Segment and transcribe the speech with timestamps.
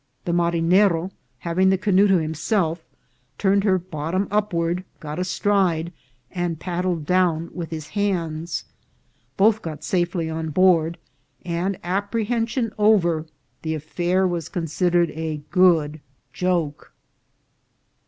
[0.25, 2.83] The marinero, having the canoe to himself,
[3.37, 5.93] turned her bottom upward, got astride,
[6.31, 8.63] and paddled down with his hands.
[9.37, 10.97] Both got safely on board,
[11.45, 13.27] and, apprehension over,
[13.61, 16.01] the affair was considered a good
[16.33, 16.93] joke.